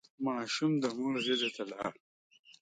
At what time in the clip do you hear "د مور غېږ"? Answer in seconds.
0.83-1.41